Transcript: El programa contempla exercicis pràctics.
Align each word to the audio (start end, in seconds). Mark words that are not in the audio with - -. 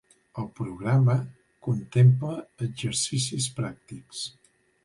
El 0.43 0.45
programa 0.59 1.17
contempla 1.67 2.33
exercicis 2.69 3.53
pràctics. 3.61 4.27